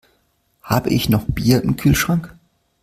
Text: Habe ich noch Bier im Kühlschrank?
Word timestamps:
Habe 0.63 0.89
ich 0.89 1.09
noch 1.09 1.25
Bier 1.27 1.61
im 1.63 1.75
Kühlschrank? 1.75 2.35